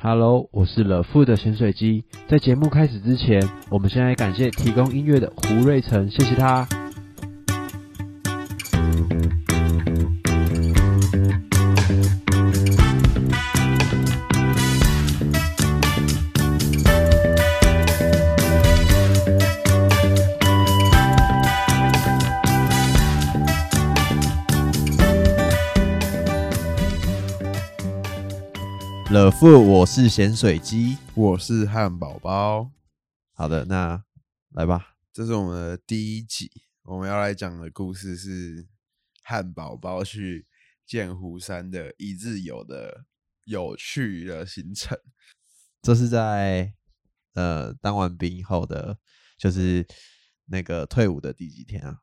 [0.00, 2.04] Hello，我是了富的潜水机。
[2.28, 6.68] 在节目开始之前，我们先来感谢提供音乐的胡瑞成，谢谢他。
[29.24, 30.96] 了富，我是咸水鸡。
[31.16, 32.70] 我是汉堡包，
[33.34, 34.04] 好的，那
[34.50, 34.94] 来吧。
[35.12, 36.48] 这是我们的第一集，
[36.84, 38.68] 我们要来讲的故事是
[39.24, 40.46] 汉堡包去
[40.86, 43.06] 剑湖山的一日游的
[43.42, 44.96] 有趣的行程。
[45.82, 46.74] 这是在
[47.34, 48.98] 呃当完兵后的，
[49.36, 49.84] 就是
[50.46, 52.02] 那个退伍的第几天啊？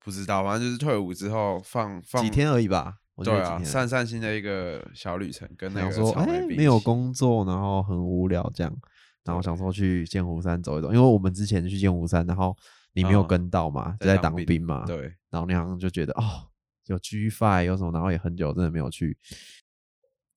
[0.00, 3.00] 不知道，反正就是退伍之后放放几天而已吧。
[3.22, 8.76] 对啊，散散心的一个小旅程，跟那个说，哎、没有工作，然后很无聊这样，
[9.24, 12.56] 然后想说去剑湖山走一走，因为我们之前去剑湖山，然后
[12.92, 16.48] 你没有嗯跟到嘛，就在当兵兵嘛，，对，然后你好像就觉得哦，
[16.86, 19.16] 有 G Five 有什么，然后也很久真的没有去，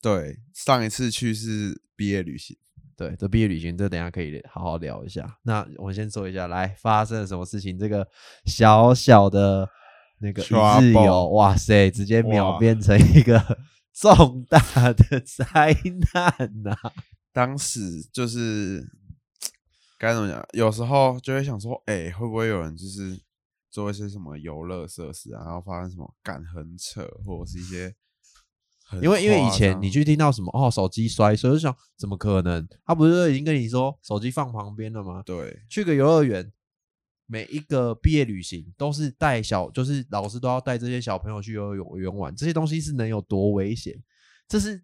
[0.01, 2.55] 对，上一次去是毕业旅行，
[2.95, 5.37] 对，这毕业旅行，这等一下可以好好聊一下。
[5.43, 7.77] 那我先说一下，来发生了什么事情？
[7.77, 8.07] 这个
[8.45, 9.67] 小小的
[10.19, 10.45] 那个一
[10.85, 13.57] 日游，哇塞，直接秒变成一个
[13.93, 14.59] 重大
[14.93, 15.75] 的灾
[16.13, 16.75] 难呐、
[17.33, 18.85] 当时就是
[19.97, 20.45] 该怎么讲？
[20.53, 23.19] 有时候就会想说，哎、会不会有人就是
[23.69, 27.93] 做一些什么游乐设施啊，然后发生什么干很扯，或者是一些
[29.01, 32.65] 因为因为以前你去听到什么哦手机摔所以就想怎么可能？
[32.85, 35.21] 他不是已经跟你说手机放旁边了吗？
[35.25, 36.51] 对去个游乐园，
[37.27, 44.01] 每一个毕业旅行都是带小，就是老师都要带这些小朋友去游泳游玩，这些东西是能有多危险？
[44.47, 44.81] 这是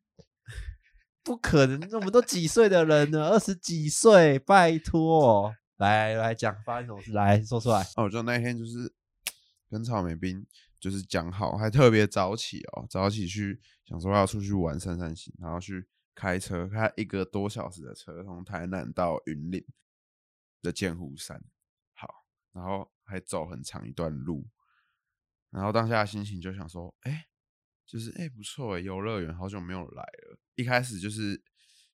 [1.23, 7.81] 不可能，我们都几岁的人了，二十几岁，拜托，来来讲发生什么事，来说出来。
[7.95, 8.93] 哦，我就那天就是
[9.69, 10.45] 跟草莓兵
[10.81, 19.65] 就是讲好，还特别早起哦，早起去想说要出去玩散散心，然后去开车开一个多小时的车，从台南到云林
[20.61, 21.41] 的剑湖山，
[22.53, 24.47] 然后还走很长一段路，
[25.49, 27.25] 然后当下的心情就想说，哎、
[27.85, 30.39] 就是哎、不错哎，游乐园好久没有来了。
[30.55, 31.43] 一开始就是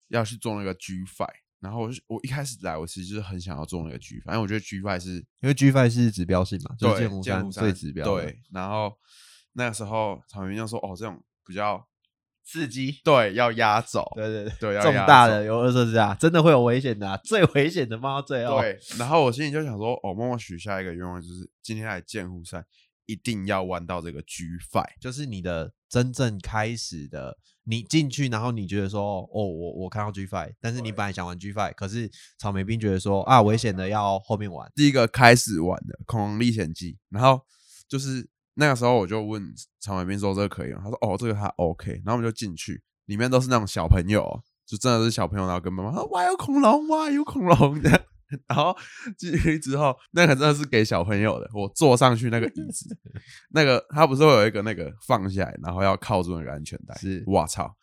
[0.10, 8.06] 要去做那个 G Five，然后我就我一开始来，我其实就是很想要做那个 G Five，因为我觉得 G Five 是因为 G Five 是指标性嘛，就是对剑湖山最指标。
[8.06, 9.00] 对，然后
[9.54, 11.88] 那个时候草原就说：“哦，这种比较
[12.50, 13.00] 刺激。
[13.04, 18.60] 对要压走，对对对，对要压重大轴的游乐设施啊，真的会有危险的、啊，最危险的放到最后。
[18.60, 22.66] 对。”然后我心里就想说：“哦，默默许下一个愿望，就是今天来剑湖山
[23.06, 24.90] 一定要玩到这个 G Five。
[25.00, 37.42] 就是你的真正开始的，你进去，然后你觉得说，哦，我我看到 G Five，但是你本来想玩 G Five，可是草莓兵觉得说啊，危险的要后面玩，第一个开始玩的《恐龙历险记》，然后
[37.88, 38.28] 就是
[38.60, 39.42] 那个时候我就问
[39.80, 48.00] 常伟斌说：“这个可以吗？”他说：“哦，这个还 OK。”然后我们就进去，里面都是那种小朋友哦，就真的是小朋友，然后跟妈妈说：“哇，有恐龙，哇，有恐龙！” 这样。
[48.48, 48.76] 然后
[49.18, 51.50] 进去之后，那个真的是给小朋友的。
[51.52, 52.96] 我坐上去那个椅子，
[53.50, 56.94] 那个他不是会有一个那个放下来，然后要靠住那个安全带。
[56.96, 57.74] 是我操，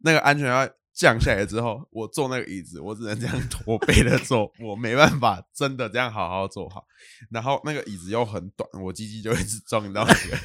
[0.00, 6.84] 那个安全带降下来之后，我坐那个椅子，我只能这样 驼背的坐，我没办法真的这样好好坐好。
[7.30, 10.38] 然后那个椅子又很短，我鸡鸡就一直撞到那个，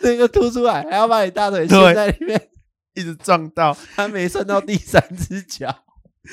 [0.00, 2.50] 那个凸出来，还要把你大腿对陷在里面，
[2.94, 5.84] 一直撞到，还没伸到第三只脚。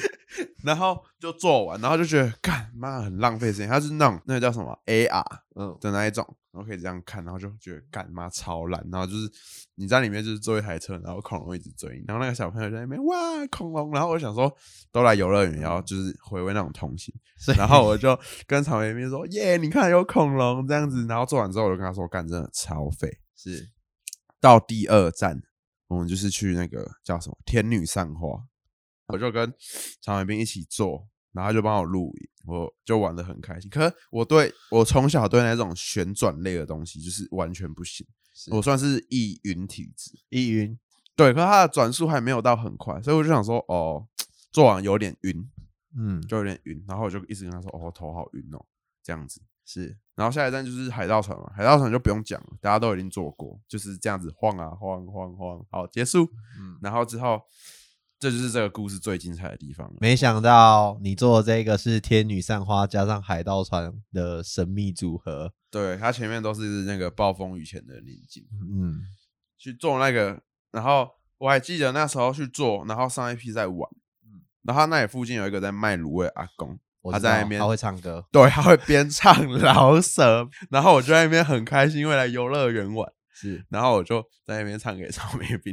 [0.63, 3.67] 然后就做完，然后就觉得干妈很浪费时间。
[3.67, 5.23] 它是那种那个叫什么 AR
[5.55, 8.85] 嗯，的那一种，然后可以这样看，然后就觉得干妈超烂。
[8.91, 9.31] 然后就是
[9.75, 13.15] 你在里面就是坐一台车，然后恐龙一直追你，然后那个小朋友在那边哇
[13.49, 14.53] 恐龙，然后我想说
[14.91, 17.13] 都来游乐园，然后就是回味那种童心。
[17.57, 21.05] 然后我就跟草莓妹说耶，你看有恐龙这样子。
[21.07, 23.19] 然后做完之后，我就跟他说干真的超废。
[23.35, 23.69] 是
[24.39, 25.41] 到第二站，
[25.87, 28.29] 我们就是去那个叫什么天女散花，
[29.07, 29.53] 我就跟
[30.01, 33.69] 常伟斌一起做，然后就帮我录影，我就玩的很开心。
[33.69, 38.05] 可是我对我从小对那种旋转类的东西就是完全不行，
[38.51, 40.77] 我算是易晕体质，易晕，
[41.15, 44.05] 对，可是它的转速还没有到很快，所以我就想说哦，
[44.51, 45.49] 做完有点晕，
[45.97, 48.65] 嗯，就有点晕，然后我就一直跟他说哦，头好晕哦，
[49.03, 49.41] 这样子。
[49.69, 56.23] 是然后下一站就是海盗船嘛，海盗船就不用讲了，大家都已经坐过，就是这样子晃啊晃晃晃，好结束。
[56.57, 57.41] 嗯然后之后，
[58.19, 59.93] 这就是这个故事最精彩的地方了。
[59.99, 69.01] 没想到你做的这个是天女散花加上海盗船的神秘组合，对，它前面都是那个暴风雨前的宁静，嗯，
[69.57, 70.41] 去做那个，
[70.71, 73.89] 然后我还记得那时候去做，然后上一批在玩，
[74.63, 76.79] 然后那里附近有一个在卖卤味的阿公，
[77.11, 85.71] 他在那边他会唱歌，对，他会边唱 老舍，然后我就在那边很开心，因为来游乐园玩，是然后我就在那边唱给草莓冰，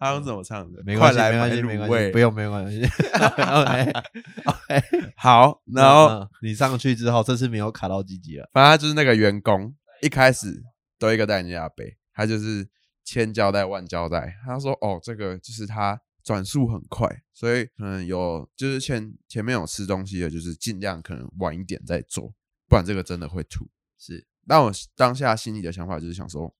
[0.00, 0.82] 他用怎么唱的？
[0.84, 2.82] 没关系，没关系，没关系，不用，没关系。
[4.44, 4.82] OK
[5.16, 8.50] 好，然后嗯你上去之后，这次没有卡到鸡鸡了。
[8.52, 9.72] 反正他就是那个员工，
[10.02, 10.60] 一开始
[10.98, 12.68] 都一个带人家背，他就是
[13.04, 14.34] 千交代万交代。
[14.44, 22.34] 他说：“哦，这个就是他转速很快，所以可能有就是前前面有吃东西的，就是尽量可能晚一点再做，
[22.68, 23.68] 不然这个真的会吐。”
[23.98, 26.54] 是，但我当下心里的想法就是想说，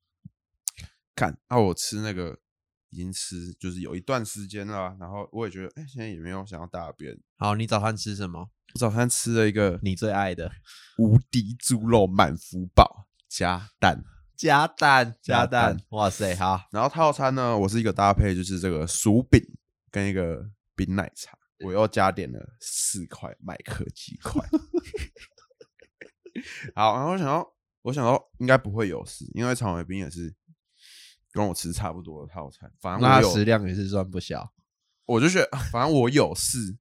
[1.14, 2.38] 看，那、我吃那个
[2.90, 7.18] 已经吃就是有一段时间了啊，然后我也觉得，哎、现在也没有想要大便。
[7.36, 8.50] 好，你早餐吃什么？
[8.74, 10.50] 我早餐吃了一个你最爱的
[10.98, 14.04] 无敌猪肉满福堡加蛋。
[14.36, 15.86] 加蛋，加加蛋蛋。
[15.92, 19.40] 哇塞，好，然后套餐呢，我是一个搭配，就是这个薯饼
[19.90, 24.46] 跟一个冰奶茶，我又加点了四块麦克鸡块。
[26.74, 27.55] 好，然后我想到，
[27.86, 30.34] 我想到应该不会有事，因为草莓冰也是
[31.30, 34.52] 跟我吃差不多的套餐，反正那它我有，食量也是算不小。
[35.06, 36.76] 我就觉得，啊反正我有事，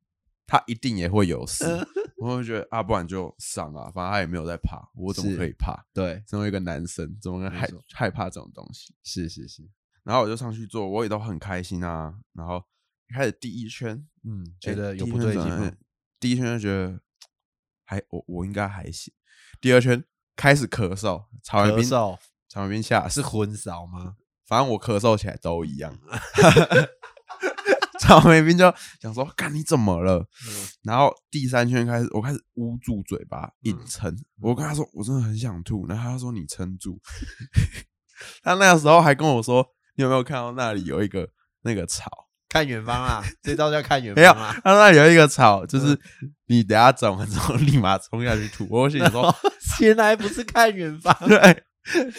[0.48, 1.86] 他一定也会有事，嗯
[2.18, 5.86] 我就觉得啊，不然就上啊，反正他也没有在怕，我怎么是可以怕？
[5.94, 8.96] 对，身为一个男生，怎么能害错害怕这种东西？
[9.04, 9.70] 是是是，
[10.02, 12.16] 然后我就上去做，我也都很开心啊。
[12.34, 12.64] 然后
[13.12, 15.78] 一开始第一圈，嗯，觉诶得有第一圈不对劲？
[16.20, 17.00] 第一圈就觉得
[17.84, 19.14] 还我我应该还行。
[19.62, 20.04] 第二圈
[20.36, 24.16] 开始咳嗽，草莓冰草莓冰下是，昏烧吗？
[24.46, 25.98] 反正我咳嗽起来都一样。
[28.00, 28.72] 草莓冰就
[29.02, 30.20] 想说，干你怎么了？
[30.20, 34.16] 嗯然后第三圈开始，我开始捂住嘴巴硬嗯撑。
[34.42, 37.00] 我跟他说，我真的很想吐，然后他说你撑住。
[38.44, 39.66] 他那个时候还跟我说，
[39.96, 41.30] 你有没有看到那里有一个
[41.62, 42.25] 那个草？
[42.56, 44.32] 看远方啊， 这招叫看远没有。
[44.32, 46.00] 他那有一个草，嗯就是
[46.48, 48.66] 你等下走完之后立马冲下去吐。
[48.72, 49.36] 我心里说，
[49.82, 51.64] 原来不是看远方，对。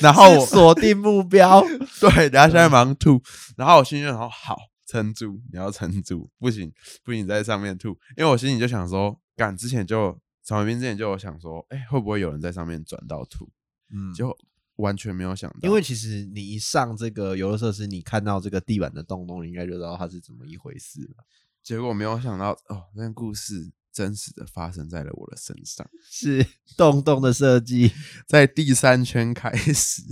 [0.02, 1.62] 然后我锁定目标。
[1.98, 3.18] 对，等下现在马上吐。
[3.56, 4.56] 然后我心里就想说，好，
[4.86, 6.70] 撑住，你要撑住，不行，
[7.02, 7.88] 不行，在上面吐。
[8.18, 13.48] 因为我心里就想说，干之前就草莓冰之前就有想说，哎、会不会有人在上面转到吐？
[13.90, 14.36] 嗯，就
[14.76, 21.24] 完全没有想到，因为其实你一上这个游乐设施，你看到这个地板的洞洞，你应该就知道它是怎么一回事了。
[21.62, 25.84] 结果没有想到，哦，那个故事真实的发生在了我的身上。
[26.08, 26.46] 是
[26.76, 27.90] 洞洞的设计，
[28.26, 30.02] 在第三圈开始，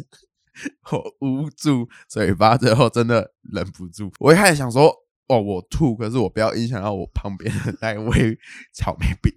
[0.90, 4.10] 我捂住嘴巴，最后真的忍不住。
[4.18, 4.92] 我一开始想说，
[5.28, 8.38] 哦，我吐，可是我不要影响到我旁边的那一位
[8.74, 9.32] 草莓冰，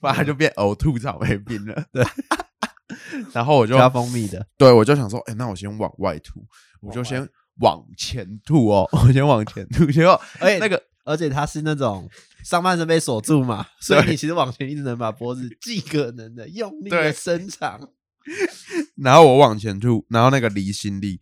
[0.00, 1.86] 不然它就变呕吐草莓冰了。
[1.92, 2.04] 对，
[3.32, 4.46] 然后我就加蜂蜜的。
[4.56, 6.44] 对我就想说，哎、那我先往外吐，
[6.80, 7.28] 我就先
[7.60, 12.08] 往前吐哦，我先往前吐，结果 而且那个而且它是那种
[12.44, 17.90] 上半身被锁住嘛，所以你其实往前一直能把脖子尽可能的用力的伸长。
[19.02, 21.20] 然后我往前吐，然后那个离心力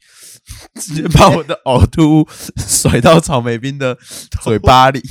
[0.75, 2.29] 直接把我的呕吐物
[2.59, 3.97] 甩到草莓冰的
[4.43, 5.01] 嘴巴里。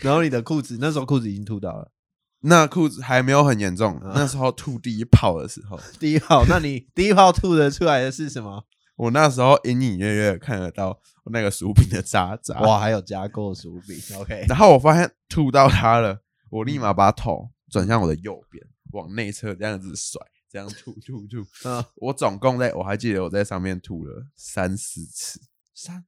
[0.00, 1.92] 然后你的裤子那时候裤子已经吐到了。
[2.42, 8.64] 那裤子还没有很严重，啊那时候吐第一泡的时候， 第一泡，那你 第一泡吐的出来的是什么？
[8.96, 11.00] 我那时候隐隐约约看得到
[11.32, 12.60] 那个薯饼的渣渣。
[12.60, 12.78] 哇，！
[12.78, 13.96] 还有加购薯饼。
[14.18, 18.62] OK，然后我发现吐到它了，我立马把头转向我的右边，
[18.92, 21.38] 往内侧这样子甩，这样吐吐吐。
[21.64, 25.40] 嗯，我总共在我还记得我在上面吐了三四次，
[25.74, 26.04] 三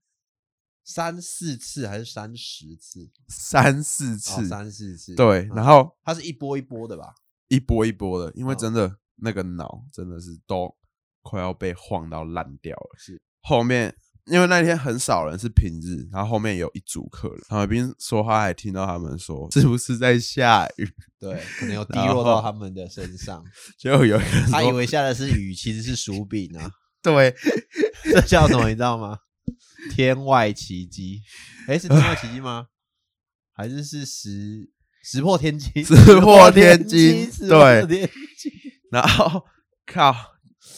[0.85, 3.11] 三四次还是三十次？
[3.29, 5.15] 三四哦，次，三四次。
[5.15, 7.15] 对，嗯然后它是一波一波的吧？
[7.49, 10.75] 一波一波的，因为嗯真的那个脑真的是都
[11.23, 12.91] 快要被晃到烂掉了。
[12.99, 13.95] 是后面
[14.27, 23.45] 因为那天很少人是平日，然后后面有一组客人，郝海滨说他还听到他们说是不是在下雨， 对，可能有滴然落到他们的身上。
[23.77, 26.71] 结果有一个人他以为下的是雨，其实是薯饼啊。
[27.03, 27.35] 对，
[28.05, 28.69] 这叫什么？
[28.69, 29.19] 你知道吗？
[29.95, 31.21] 天外奇迹。
[31.67, 32.69] 哎，是天外奇迹吗？
[33.55, 34.71] 还是是石
[35.05, 35.85] 石破天惊？
[35.85, 38.11] 石破天惊对。
[38.91, 39.45] 然后
[39.87, 40.15] 靠，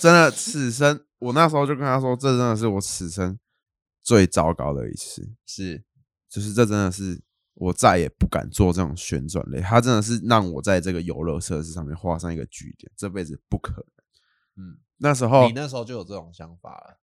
[0.01, 3.39] 真的此生我那时候就跟他说，这真的是我此生
[4.03, 5.35] 最糟糕的一次。
[5.47, 5.85] 是
[6.29, 7.23] 就是这真的是
[7.55, 13.85] 我再也不敢做这种旋转类，它真的是让我在这个游乐设施上面画上一个句点，这辈子不可能。
[14.57, 17.01] 嗯，那时候你那时候就有这种想法了。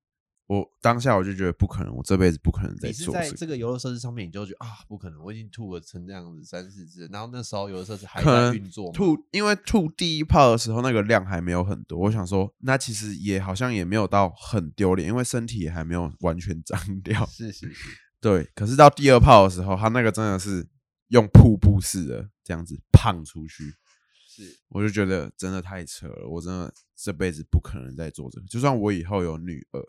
[0.51, 3.29] 我当下我就觉得不可能，我这辈子不可能再做这个。
[3.29, 17.25] 在这个游乐设施上面，你就觉得啊，不可能，我已经吐了成这样子三四次，然后那时候游乐设施还在运作，吐，因为吐第一泡的时候那个量还没有很多，我想说那其实也好像也没有到很丢脸，因为身体也还没有完全脏 掉。
[17.27, 17.89] 是是是，
[18.19, 20.67] 对，可是到第二泡的时候，他那个真的是
[21.07, 23.73] 用瀑布式的这样子胖出去，
[24.27, 28.47] 是我就觉得真的太扯了，我真的这辈子不可能再做这个。
[28.47, 29.79] 就算我以后有女儿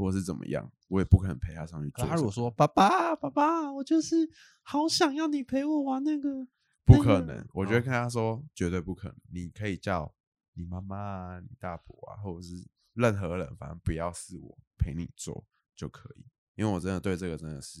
[0.00, 4.28] 或是怎么样，我也不可能陪他上去做、可他如果说爸爸爸爸，我就是
[4.62, 6.46] 好想要你陪我玩那个，
[6.84, 9.16] 不可能，我就会哦跟他说绝对不可能。
[9.32, 10.12] 你可以叫
[10.54, 15.44] 你妈妈啊、你大伯啊，或者是任何人，反正不要是我陪你做
[15.76, 16.24] 就可以。
[16.56, 17.80] 因为我真的对这个真的是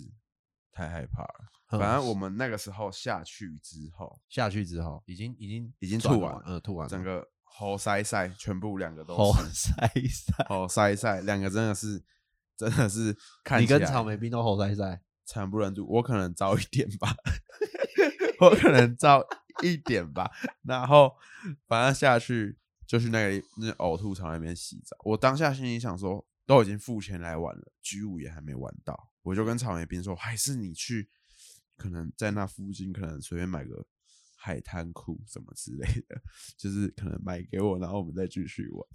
[0.72, 1.44] 太害怕了。
[1.72, 12.02] 嗯反正我们那个时候下去之后，下去之后已经已经已经吐完了嗯，吐完了整个喉塞塞全部两个都喉是塞塞，喉塞塞，两个真的是
[12.56, 13.14] 真的是
[13.44, 15.86] 看你跟草莓冰都喉塞塞，惨不忍睹。
[15.86, 17.14] 我可能早一点吧，
[18.40, 19.22] 我可能早
[19.62, 20.30] 一点吧。
[20.62, 21.12] 然后
[21.66, 24.96] 反正下去就去那个那呕吐槽那边洗澡。
[25.04, 31.10] 我当下心里想说，都已经付钱来玩了，G 五也还没玩到，我就跟草莓冰说，还是你去，
[31.76, 33.86] 可能在那附近可能随便买个
[34.42, 36.18] 海滩裤什么之类的，
[36.56, 38.86] 就是可能买给我，然后我们再继续玩。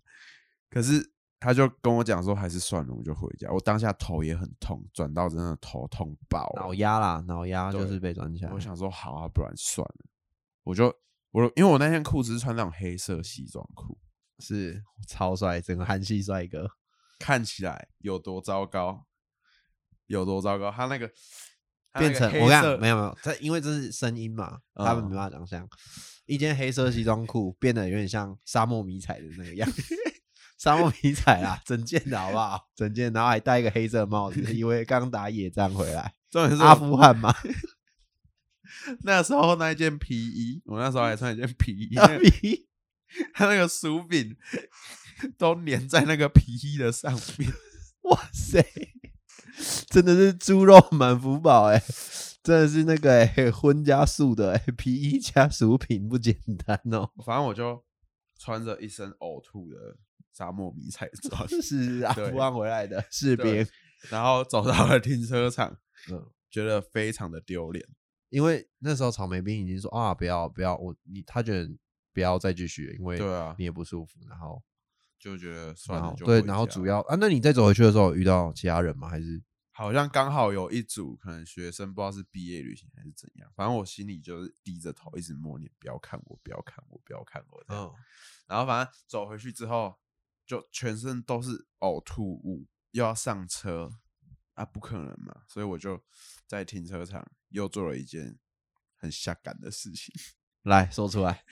[0.72, 3.52] 可是他就跟我讲说，还是算了，我就回家。
[3.52, 8.52] 我当下头也很痛，转到真的头痛爆了，脑压啦，脑压就是被转起来。
[8.52, 10.06] 我想说好啊，不然算了，
[10.64, 10.86] 我就
[11.30, 14.00] 我因为我那天裤子是穿那种黑色西装裤，
[14.40, 16.68] 是超帅，整个韩系帅哥。
[17.18, 19.06] 看起来有多糟糕，
[20.08, 20.70] 有多糟糕。
[20.70, 21.10] 他那个
[22.00, 25.68] 变成我跟你色讲，没有没有，这因为这是声音嘛，他们嗯没办法想象。
[26.26, 29.96] 一件黑色西装裤变得有点像沙漠迷彩的那个样子，
[30.58, 32.68] 沙漠迷彩啊， 整件的好不好？
[32.76, 37.32] 整件，然后还戴一个黑色帽子， 以为刚打野战回来，阿重点是阿富汗嘛，
[39.04, 42.68] 那时候那一件皮衣，我那时候还穿一件皮衣，阿那个比
[43.34, 44.36] 他那个薯饼
[45.38, 47.54] 都粘在那个皮衣的上面。
[48.02, 48.64] 哇塞，
[49.88, 51.82] 真的是猪肉满福宝哎、
[52.44, 57.10] 真的是那个哎、荤加素的哎、皮衣加薯品不简单哦。
[57.26, 57.84] 反正我就
[58.38, 59.98] 穿着一身呕吐的
[60.34, 63.66] 沙漠迷彩装，是阿对富汗回来的士兵，
[64.10, 65.78] 然后走到了停车场，
[66.12, 67.86] 嗯，觉得非常的丢脸。
[68.30, 71.72] 因为那时候草莓兵已经说啊，不要不要，我你他觉得
[72.12, 74.62] 不要再继续，因为对啊你也不舒服，然后
[75.26, 79.10] 就觉得算了，对，然后主要啊，那你再走回去的时候遇到其他人吗？
[79.10, 79.42] 还是
[79.72, 87.86] 好像刚好有一组可能学生不知道是毕业旅行还是怎样，反正我心里就是低着头一直默念不要看我，不要看我，不要看我这样。
[87.86, 87.94] 嗯
[88.48, 89.98] 然后反正走回去之后，
[90.46, 93.90] 就全身都是呕吐物，又要上车
[94.54, 96.00] 啊，不可能嘛，所以我就
[96.46, 98.38] 在停车场又做了一件
[98.98, 100.14] 很下感的事情，
[100.62, 101.44] 来说出来？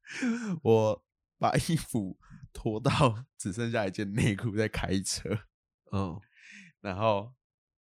[0.64, 1.04] 我
[1.36, 2.18] 把衣服
[2.52, 5.28] 脱到 只剩下一件内裤在开车，
[5.92, 6.20] 嗯，
[6.80, 7.32] 然后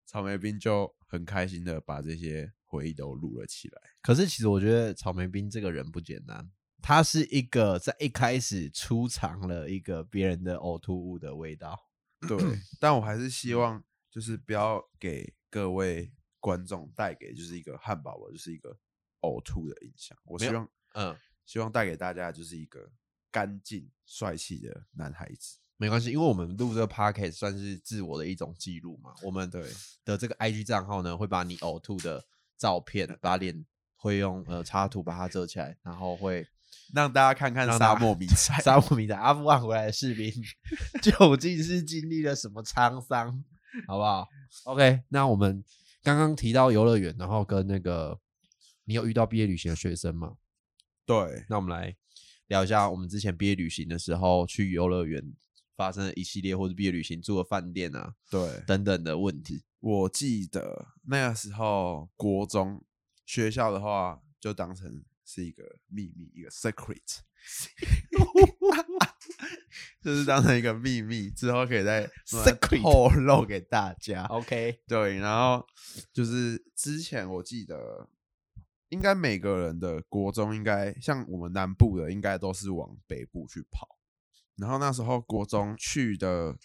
[0.07, 3.81] 草莓冰就很开心的把这些回忆都录了起来。
[4.03, 6.51] 可是其实我觉得草莓冰这个人不简单，
[6.83, 11.79] 他是一个在一开始出藏了一个别人的呕吐物的味道。
[12.27, 12.37] 对，
[12.81, 18.77] 但我还是希望就是不要给各位观众带给就是一个汉堡包就是一个
[19.21, 20.17] 呕吐的印象。
[20.25, 22.91] 我希望嗯，希望带给大家就是一个
[23.31, 25.59] 干净帅气的男孩子。
[25.77, 29.15] 没关系，因为我们录这个 podcast 算是自我的一种记录嘛。
[29.23, 29.63] 我们对
[30.05, 32.25] 的这个 IG 账号呢，会把你呕吐的
[32.57, 36.45] 照片，把脸会用呃插图把它遮起来，然后会
[36.93, 38.59] 让大家看看沙漠迷彩。
[38.63, 40.33] 沙漠迷彩阿富汗回来的士兵
[41.01, 43.45] 究竟是经历了什么沧桑，
[43.87, 44.27] 好不好
[44.65, 45.63] ？OK，那我们
[46.03, 48.19] 刚刚提到游乐园，然后跟那个
[48.85, 50.37] 你有遇到毕业旅行的学生吗？
[51.07, 51.97] 对，那我们来
[52.49, 55.33] 聊一下我们之前毕业旅行的时候去游乐园
[55.77, 59.63] 发生的一系列或者毕业旅行住的饭店啊对，等等的问题。
[59.81, 62.85] 我记得那个时候国中
[63.25, 67.21] 学校的话，就当成是一个秘密，一个 secret，
[70.03, 74.25] 就是当成一个秘密，之后可以再 Secret 透露给大家。
[74.25, 75.65] OK，对，然后
[76.13, 78.09] 就是之前我记得，
[78.89, 83.99] 应该每个人的国中应该像我们南部的，应该都是往北部去跑。
[84.57, 86.57] 然后那时候国中去的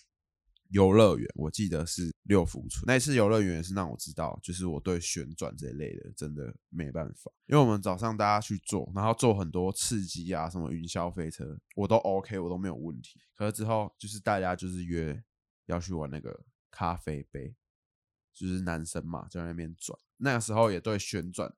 [0.70, 2.84] 游乐园，我记得是六福村。
[2.88, 13.22] 那次游乐园是让我知道，就是我对旋转这一类的真的没办法，因为我们早上大家去做，然后做很多刺激啊，什么云霄飞车，我都 OK，我都没有问题。
[13.36, 15.24] 可是之后就是大家就是约
[15.68, 17.53] 要去玩那个咖啡杯，
[18.34, 20.00] 就是男生嘛，在那边转。
[20.18, 21.53] 那个时候也对旋转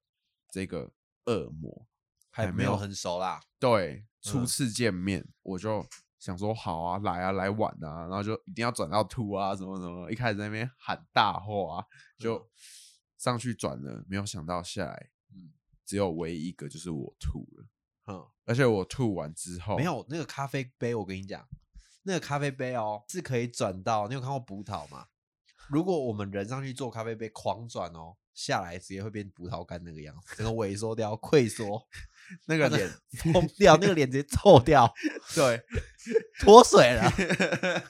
[0.55, 0.89] 这个
[1.25, 1.85] 恶魔
[2.31, 3.41] 还没有很熟啦。
[3.59, 5.85] 对初嗯次见面，我就
[6.17, 11.85] 想说好啊，来啊，来晚啊，然后就一定要转到吐啊，什么什么，一开始在那边喊大话、啊，
[12.17, 12.49] 就
[13.17, 15.51] 上去转了，没有想到下来，嗯
[15.85, 17.67] 只有唯一一个就是我吐了，
[18.07, 21.45] 嗯，而且我吐完之后没有那个咖啡杯，我跟你讲，
[22.03, 25.07] 那个咖啡杯哦是可以转到，你有看过葡萄吗？
[25.67, 31.81] 如果我们人上去做咖啡杯狂转哦，下来直接会变葡萄干那个样子，整个萎缩掉、溃缩，
[32.45, 32.87] 那个脸，
[33.33, 34.93] 疯掉，那个脸直接臭掉，
[35.33, 35.63] 对，
[36.39, 37.11] 脱水了。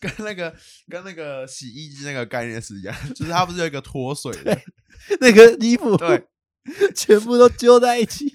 [0.00, 0.54] 跟那个
[0.88, 4.56] 跟那个洗衣机那个概念是一样，就是它不是有一个脱水的，
[5.20, 6.28] 那个衣服对，
[6.94, 8.28] 全部都揪在一起，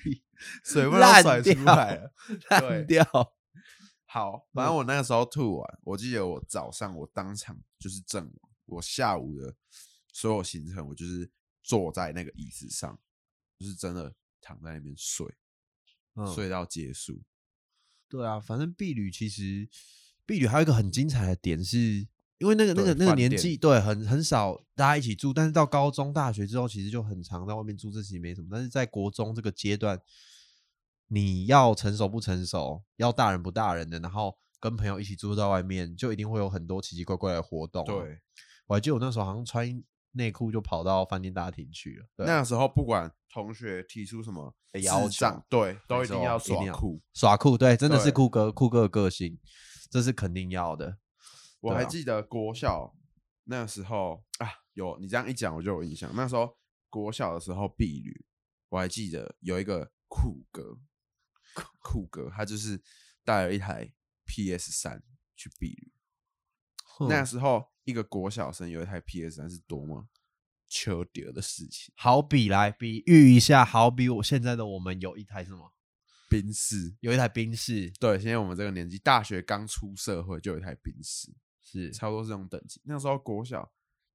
[0.63, 2.11] 水分都烂甩出掉来了。
[2.49, 3.05] 烂掉。
[4.05, 9.53] 好，反正我那个时候吐完，我记得我早上我当场就是阵亡，我下午的
[10.11, 11.29] 所有行程，我就是
[11.61, 12.99] 坐在那个椅子上，
[13.59, 15.27] 就是真的躺在那边睡，
[16.15, 17.21] 嗯睡到结束。
[18.07, 19.69] 对啊，反正婢旅其实
[20.25, 21.77] 婢旅还有一个很精彩的点是，
[22.39, 28.47] 因为那个那个那个年纪，对，很很少大家一起住，但是到高中、大学之后，其实就很常在外面住，这其实没什么。
[28.51, 30.01] 但是在国中这个阶段，
[31.07, 38.19] 你要成熟不成熟，要大人不大人的，然后跟朋友一起住在外面，就一定会有很多奇奇怪怪的活动、，啊对，
[38.65, 47.01] 我还记得我那时候好像穿内裤就跑到饭店大厅去了，那个时候不管同学提出什么要智障求对，都一定要错一定要耍酷。
[47.13, 49.39] 耍酷，对，真的是对酷哥酷哥的个性，
[49.91, 50.97] 这是肯定要的。
[51.61, 52.95] 我还记得国小
[53.43, 56.09] 那时候啊，有你这样一讲我就有印象。
[56.15, 56.57] 那时候
[56.89, 58.25] 国小的时候避旅，
[58.69, 60.77] 我还记得有一个酷哥，
[61.53, 62.81] 酷酷哥，他就是
[63.23, 63.91] 带了一台
[64.25, 65.03] PS 三
[65.35, 65.91] 去避旅。
[67.07, 70.07] 那哼时候一个国小生有一台 PS 三是多么
[70.67, 71.93] 求屌的事情。
[71.95, 75.73] 好比来比喻一下，好比我现在的我们有一台什么？
[76.29, 82.79] 宾士，有一台宾士，对，现在我们这个年纪，大学刚出社会就有一台宾士，是差不多是这种等级。
[82.83, 83.71] 那时候国小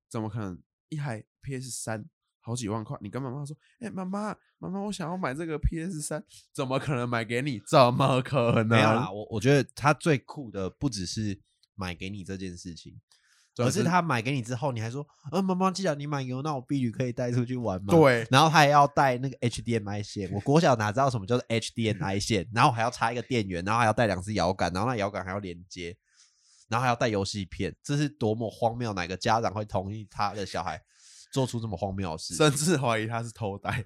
[0.08, 0.56] 怎么可能
[0.90, 2.96] 一台 PS 三好几万块？
[3.00, 7.60] 你跟妈妈说：“哎、妈妈，妈妈，我想要买这个 PS 三，怎么可能买给你？
[7.66, 8.68] 怎么可能？
[8.68, 9.10] 没有啦。
[9.10, 11.40] 我我觉得它最酷的不只是
[11.74, 13.00] 买给你这件事情，
[13.56, 17.94] 而是他买给你之后，你还说，嗯，妈妈，既然你买给我，那我婢女可以带出去玩吗？。
[17.94, 25.96] 对，然后他还要带那个 HDMI 线，我国小哪知道什么叫做 HDMI 线，然后还要插一个电源，然后还要带两只摇杆，然后那摇杆还要连接，
[26.68, 28.92] 然后还要带游戏片，这是多么荒谬！
[28.92, 30.80] 哪个家长会同意他的小孩
[31.32, 32.34] 做出这么荒谬的事？
[32.34, 33.84] 甚至怀疑他是偷带。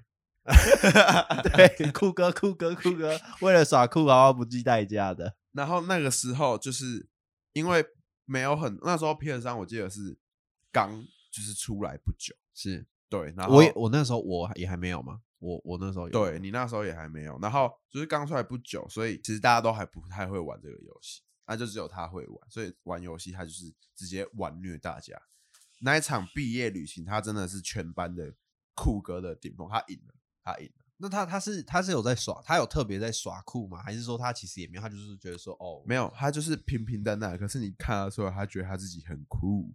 [1.43, 5.35] 对，酷哥，酷哥，酷哥，为了耍酷，毫不计代价的。
[5.51, 7.08] 然后那个时候就是
[7.53, 7.85] 因为
[8.25, 10.17] 没有很那时候 PS 三，我记得是
[10.71, 25.19] 刚就是出来不久，是，对，然后我也我那时候我也还没有嘛，我我那时候也对你那时候也还没有，然后就是刚出来不久，所以其实大家都还不太会玩这个游戏，那就只有他会玩，所以玩游戏他就是直接玩虐大家。
[25.81, 28.33] 那一场毕业旅行，他真的是全班的
[28.75, 30.78] 酷哥的顶峰，他赢了，他赢了。
[31.01, 33.81] 那他他是他是有在耍，他有特别在耍酷吗？
[33.81, 39.73] 还是说他其实也没有，他就是觉得说哦没有，他就是平平淡淡，可是你看的时候，他觉得他自己很酷。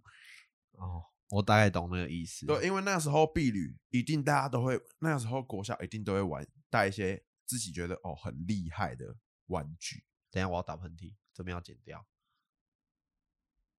[0.73, 2.45] 哦，我大概懂那个意思。
[2.45, 9.15] 对，因为那时候毕旅一定大家都会，那时候国小一定都会玩带一些自己觉得哦很厉害的
[9.47, 10.03] 玩具。
[10.29, 12.05] 等一下我要打喷嚏，这边要剪掉。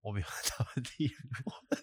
[0.07, 1.11] 我没有打喷嚏，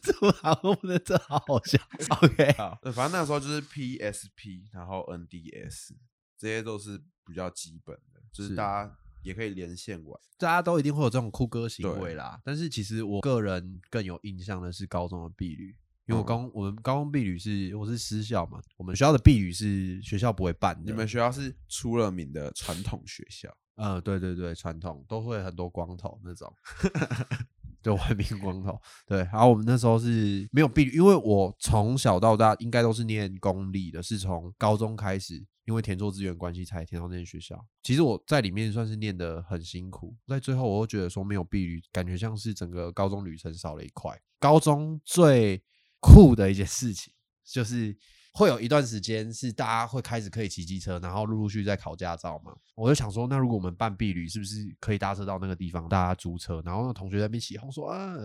[0.02, 1.78] 这么好，我不能这好好笑。
[2.24, 5.90] OK，好，对，反正那时候就是 PSP，然后 NDS，
[6.38, 10.18] 这些都是比较基本的，就是是大家也可以连线玩。
[10.38, 12.40] 大家都一定会有这种酷哥行对为啦。
[12.46, 20.90] 但是其实我个人更有印象的是高中的婢旅，因为我嗯高、我们高中婢旅是我是私校嘛，我们学校的婢旅是学校不会办的。
[20.90, 26.54] 你们学校是出了名的传统学校，呃，对对对，传统都会很多光头那种，
[27.84, 28.80] 就外面光头。
[29.06, 37.64] 对，然后我们那时候是没有避，因为我从小到大应该都是念公立的，是从高中开始，因为填错资源关系才填到那间学校。
[37.84, 44.18] 其实我在里面算是念的很辛苦，在最后我又觉得说没有避旅，感觉像是整个高中旅程少了一块。
[44.40, 45.62] 高中最
[46.00, 47.14] 酷的一件事情
[47.46, 47.96] 就是
[48.34, 52.52] 会有一段时间是大家会开始可以骑机车，然后陆陆续续在考驾照嘛。
[52.76, 56.60] 我就想说，那如果我们办避旅，是不是可以搭车到那个地方，大家租车？
[56.66, 58.16] 然后那同学在那边起哄说：“啊，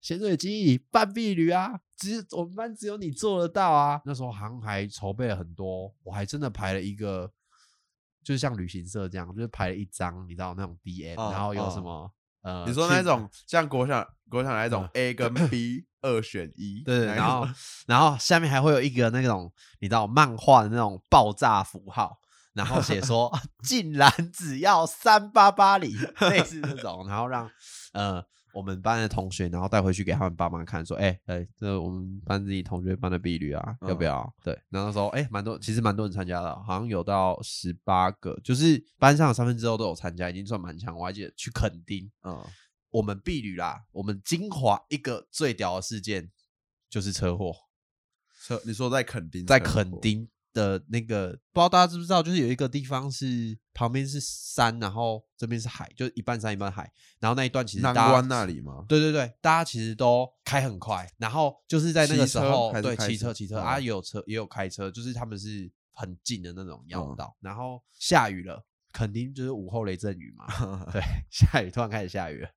[0.00, 7.30] 咸水鸡办避旅啊，只我们班只有你做得到啊！”那时候好像还筹备了很多，我还真的排了一个，
[8.24, 12.12] 就是像旅行社这样，就是排了一张，你知道那种 DM，、哦然后有哦什么。
[12.42, 17.46] 呃，你说那种像国小国小那种嗯 A 跟 B 二选一，对，然后
[17.86, 22.18] 然后下面还会有一个那种你知道漫画的那种爆炸符号，
[22.52, 23.32] 然后写说
[23.64, 25.90] 竟然只要三八八零，
[26.30, 27.50] 类似这种，然后让
[27.92, 34.34] 呃我们班的同学，然后带回去给他们爸妈看，说，哎、哎、这我们班自己同学班的婢女啊，要不嗯要？
[34.42, 40.96] 对，然后说，哎、蛮多，其实蛮多人参加的，好像有到十八个，就是班上的三分之二都有参加，已经算蛮强。
[40.96, 42.42] 我还记得去垦丁，嗯，
[42.96, 46.30] 我们碧旅啦，我们金华一个最屌的事件
[46.88, 47.54] 就是车祸，
[48.42, 58.86] 车你说在垦丁，在垦，丁的那个，不知道大家知不知道，就是有一个地方是旁边是山，然后这边是海，就一半山一半海，然后那一段其实大家南湾那里吗？
[58.88, 70.46] 对对对，大家其实都开很快，然后就是在那个时候，对，骑车骑车、嗯啊，也有车也有开车，就是他们是很近的那种要嗯道，然后下雨了，肯定就是午后雷阵雨嘛，
[70.90, 72.48] 对，下雨突然开始下雨了。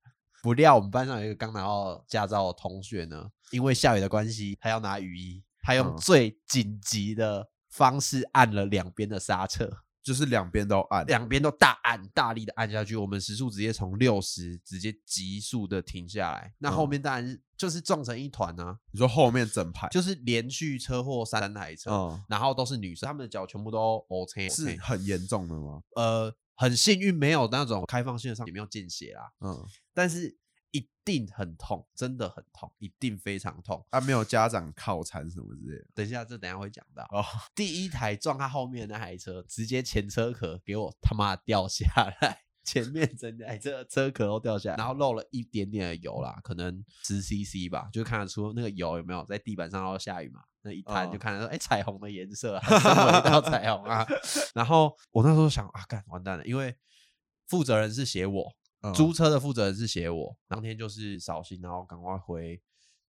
[0.42, 5.96] 不料我们班上有一个刚拿到驾照的同学呢，因为下雨的关系，他要拿雨衣，他用嗯。
[5.98, 9.70] 最紧急的方式按了两边的刹车，
[10.02, 16.54] 就是两边都按，两边都大按，大力的按下去，我们时速直接从六十直接急速的停下来。
[16.58, 16.88] 那后嗯。
[16.88, 25.82] 面当然是就是撞成一团啊，你说后面整排，就是连续车祸三台车，嗯，然后都是女生，她们的脚全部都 O K，是很严重的吗？
[25.94, 29.64] 呃很幸运没有那种开放性的上也没有见血啦，嗯，
[30.00, 30.34] 但是
[30.70, 33.84] 一定很痛，真的很痛，一定非常痛。
[33.90, 35.86] 啊，没有家长靠餐什么之类的。
[35.94, 37.02] 等一下，这等一下会讲到。
[37.10, 37.22] 哦，
[37.54, 41.84] 第一台撞他后面的那台车，直接前车壳给我他妈掉下
[42.22, 54.06] 来，前面整台车车壳都掉下来，然后漏了一点点的油啦，可能十 CC 吧，就看得出那个油有没有在地板上，然后下雨嘛，那一摊哦就看得到，哎、彩虹的颜色啊，身为一道彩虹啊。
[54.54, 56.74] 然后我那时候想啊，干完蛋了，因为
[57.48, 62.60] 负责人是写我，嗯租车的负责人是写我，当天就是扫兴，然后赶快回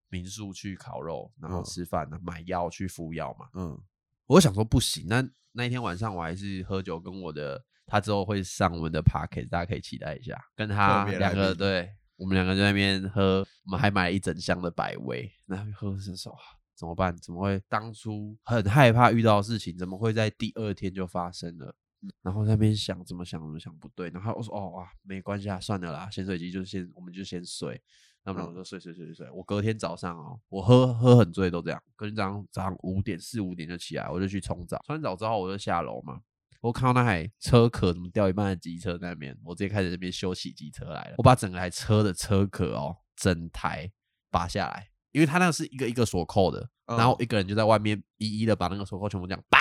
[0.09, 3.47] 民宿去烤肉，然后嗯吃饭，买药去敷药嘛。
[3.53, 3.79] 嗯
[4.27, 16.33] 我想说不行，那那一天晚上我还是喝酒，跟我的他之后会上我们的 p a r k e t 大家可以期待一下，跟他特别来两个宾对，我们两个在那边喝，我们还买了一整箱的百威，那喝是说
[16.75, 17.15] 怎么办？
[17.17, 21.75] 怎么会当初很害怕遇到的事情，怎么会在第二天就发生了？
[22.21, 27.81] 然后在那边想怎么想怎么想不对，然后我说哦哇没关系啊，算了啦，潜水机就先我们就先睡，
[28.23, 29.29] 那我们两个就睡睡睡睡睡。
[29.31, 36.21] 我隔天早上哦，我喝喝很醉都这样，隔天早上早上五点四五点就起来，我就去冲澡，冲完澡之后我就下楼嘛。
[36.61, 41.15] 我看到那台车壳怎么掉一半的机车在那边，我直接开始这边修起机车来了。
[41.17, 43.91] 我把整个台车的车壳哦，整台
[44.29, 49.60] 拔下来，因为它那个是一个一个锁扣的，嗯然后一个人就在外面一一的把那个锁扣全部这样叭叭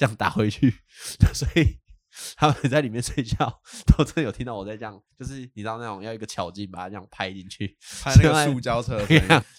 [0.00, 0.72] 这样打回去，
[1.34, 1.76] 所以
[2.36, 8.98] 他们在里面睡觉 都真的有听到我在这样，就是你知道那种要一个巧劲把它这样拍进去，拍那个塑胶车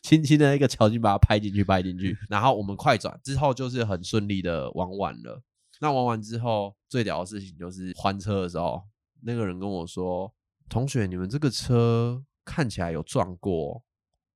[0.01, 5.43] 轻轻的一个巧劲把它拍进去，拍进去，然后我们快转之后就是很顺利的玩完了。
[5.80, 8.82] 那玩完之后，最屌的事情就是还车的时候，
[9.21, 10.34] 那个人跟我说
[10.67, 13.82] ：“同学，你们这个车看起来有撞过哦。”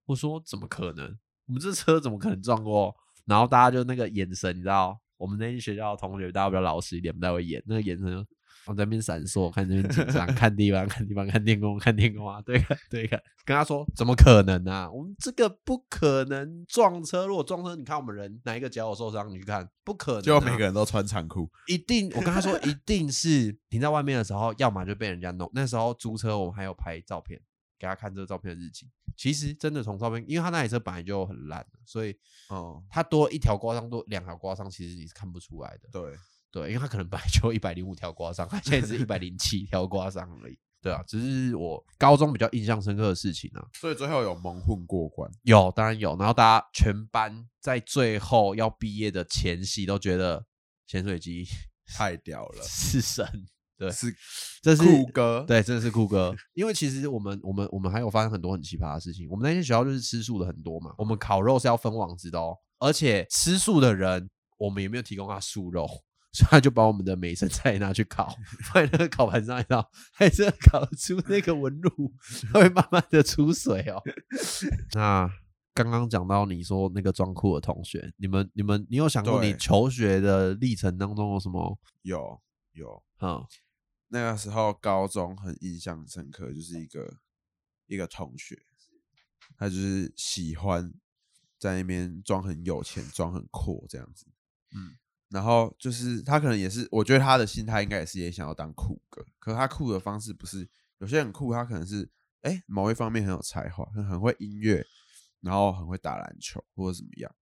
[0.06, 1.18] 我说：“怎么可能？
[1.48, 8.25] 我们这车怎么可能撞过？”然后大家就那个眼神，你知道，我们那些学校的同学大家比较老实一点，不太会演，那个眼神就
[8.65, 14.89] 往这边闪烁，看这边紧张，看地方，看地方，看天空，看天空啊，对看对看，跟他说怎么可能啊？
[14.91, 19.30] 我们这个不可能撞车，如果撞车，你看我们人哪一个脚有受伤？
[19.30, 25.47] 你去看，不可能、啊，结果每个人都穿长裤，一定，我跟他说，一定是停在外面的时候，要么就被人家弄。
[25.54, 27.39] 那时候租车，我们还有拍照片
[27.86, 28.89] 给他看这个照片的日期。
[29.15, 32.13] 其实真的从照片，因为他那台车本来就很烂了，所以
[32.50, 35.88] 哦，他多一条刮伤，多两条刮伤，其实你是看不出来的。
[35.91, 36.17] 对，
[36.52, 40.58] 对，因为他可能本来就一百零五条刮伤，他现在是一百零七条刮伤而已。
[40.82, 50.45] 对啊，只是我高中比较印象深刻的事情啊，所以最后有蒙混过关，有当然有，然后大家全班在最后要毕业的前夕都觉得
[50.86, 51.43] 潜水机
[51.88, 53.26] 太屌了，是神，
[53.78, 54.14] 对，是
[54.62, 56.36] 这是酷哥，对，真的是酷哥。
[56.54, 59.28] 因为其实我们我们我们还有发生很多很奇葩的事情。
[59.30, 65.88] 我们那间学校就是吃素的很多嘛，我们烤肉是要分网子的哦，而且吃素的人我们也没有提供他素肉。
[66.32, 68.36] 所以他就把我们的美生菜拿去烤，
[68.66, 72.12] 放在那个烤盘上，然后还是烤出那个纹路，
[72.52, 74.04] 它会慢慢的出水哦。
[74.92, 75.32] 那
[75.74, 81.80] 刚刚讲到你说那个装酷的同学，你们你们你有想过你对求学的历程当中有什么？
[82.02, 82.38] 有
[82.74, 83.42] 有，嗯
[84.08, 87.18] 那个时候高中很印象深刻，就是一个
[87.88, 88.65] 一个同学，
[89.58, 90.94] 他就是喜欢
[91.58, 94.28] 在那边装很有钱，装很阔这样子，
[94.72, 94.96] 嗯，
[95.30, 102.10] 然后就是他可能也是，我觉得他的心态应该也是也想要当酷哥，可他酷的方式不是有些人酷，他可能是
[102.41, 104.86] 哎、诶某一方面很有才华，很很会音乐，
[105.41, 107.36] 然后很会打篮球或者怎么样，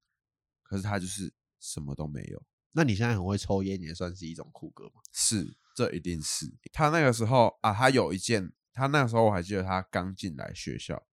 [0.64, 5.02] 可是他就是什么都没有，那你现在很会抽烟，也算是一种酷哥吗？
[5.12, 11.04] 是，这一定是他那个时候啊，他有一件，他那个时候我还记得他刚进来学校，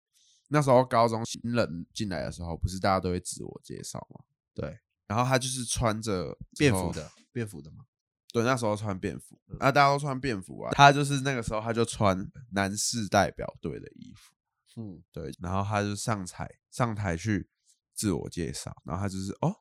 [0.48, 4.24] 那时候高中新人进来的时候，不是大家都会自我介绍吗？
[4.54, 7.86] 对，然后他就是穿着便服的，便服的吗？
[8.32, 14.34] 对，那时候穿便服，那啊，大家都穿便服啊，他就是那个时候他就穿男士代表队的衣服，
[14.76, 17.48] 嗯，对，然后他就上台上台去
[17.92, 19.56] 自我介绍，然后他就是哦，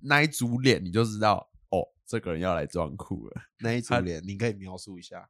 [0.00, 3.42] 那一组脸你就知道哦，这个人要来装酷了。
[3.60, 5.28] 那一组脸，你可以描述一下。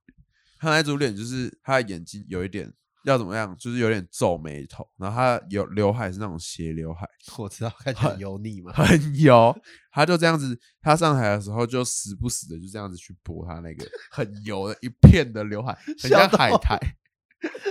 [0.58, 2.72] 他那组脸就是他的眼睛有一点
[3.04, 8.72] 要怎么样，就是有点皱眉头，然后他有刘海是那种斜刘海， 我知道，看起来很油腻嘛。
[8.72, 9.56] 很油。
[9.92, 15.72] 他就这样子，他上台的时候就时不时的就这样子去拨他那个 很油的一片的刘海，
[16.02, 16.78] 很像海苔。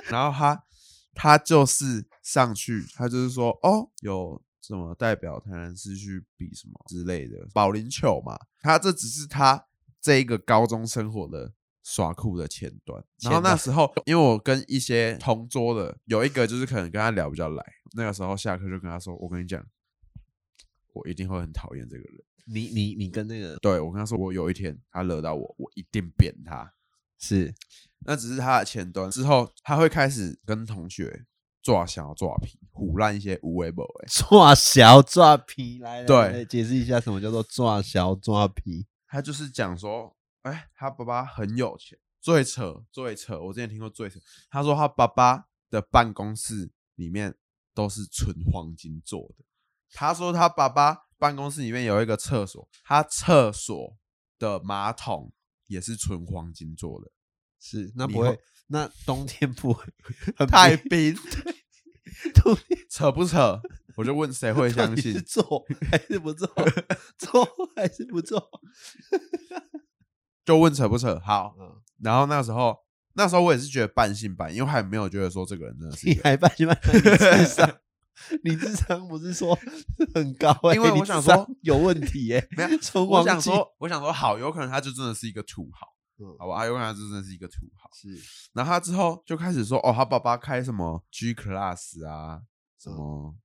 [0.09, 0.63] 然后他
[1.13, 8.37] 他就是上去，他就是说哦，有什么代表台南市去比什么之类的保龄球嘛。
[8.59, 9.65] 他这只是他
[10.01, 11.53] 这一个高中生活的
[11.83, 13.01] 耍酷的前端。
[13.21, 19.65] 然后那时候，因为我跟一些同桌的有一个就是可能跟他聊比较来，那个时候下课就跟他说：“我跟你讲，
[20.93, 26.73] 我一定会很讨厌这个人。”你你你跟那个对我跟他说，我有一天他惹到我，我一定扁他。
[27.19, 27.53] 是
[28.05, 31.25] 那只是他的前端，之后他会开始跟同学
[31.67, 34.07] 抓小抓皮，胡乱一些无为不为。
[34.07, 38.87] 抓小抓皮来，来对来解释一下什么叫做抓小抓皮。
[39.05, 44.17] 他就是讲说，哎，他爸爸很有钱，最扯最扯，我之前听过最扯。
[44.49, 47.35] 他说他爸爸的办公室里面
[47.73, 49.43] 都是纯黄金做的。
[49.91, 53.97] 他说他爸爸办公室里面有一个厕所，他厕所
[54.39, 55.33] 的马桶
[55.65, 57.11] 也是纯黄金做的。
[57.59, 58.39] 是，那不会？
[58.67, 59.83] 那冬天不会
[60.35, 61.15] 很太冰冰，
[62.35, 63.61] 冬天 扯不扯？
[63.95, 65.21] 我就问谁会相信 是？
[65.25, 66.47] 做还是不做？
[67.17, 68.51] 做还是不做？
[70.45, 71.19] 就问扯不扯？
[71.19, 72.77] 好，嗯，然后那时候，
[73.15, 77.77] 那时候我也是觉得半信半疑，因为还没有觉得说这个人真的是，你还半信半疑，你智商，
[78.43, 79.57] 你智商不是说
[80.13, 80.75] 很高、欸？
[80.75, 82.77] 因为我想说有问题耶、没有。
[82.77, 85.87] 纯我想说，我想说，好，有可能他就真的是一个土豪，
[86.19, 86.65] 嗯好吧？
[86.65, 87.89] 有可能他就真的是一个土豪。
[87.93, 88.09] 是
[88.53, 92.41] 然后他之后就开始说，哦，他爸爸开什么 G Class 啊，
[92.79, 93.35] 什么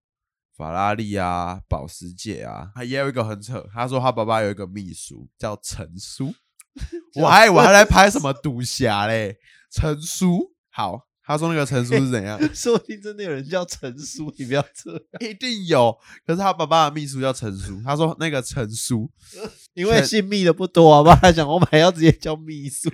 [0.57, 6.33] 法拉利啊，保时捷啊，他也有一个很扯，他说他爸爸有一个秘书叫陈叔，
[7.21, 9.37] 我还我还来拍什么赌侠嘞，
[9.71, 10.53] 陈叔。
[10.71, 12.39] 好，他说那个陈叔是怎样？
[12.55, 19.11] 说不定真的有人叫陈叔，你不要这样， 一定有，可是他爸爸的秘书叫陈叔，他说那个陈叔
[19.75, 21.17] 因为姓密的不多，好不好？
[21.17, 22.91] 他讲我们还要直接叫秘书，